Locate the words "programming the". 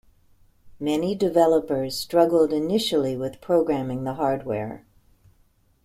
3.39-4.15